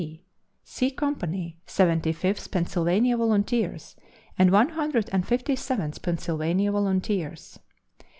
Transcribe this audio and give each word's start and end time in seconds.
C.), 0.01 0.23
C 0.63 0.89
Company, 0.89 1.59
Seventy 1.67 2.11
fifth 2.11 2.49
Pennsylvania 2.49 3.15
Volunteers 3.17 3.95
and 4.35 4.49
One 4.49 4.69
Hundred 4.69 5.07
and 5.13 5.27
Fifty 5.27 5.55
seventh 5.55 6.01
Pennsylvania 6.01 6.71
Volunteers. 6.71 7.59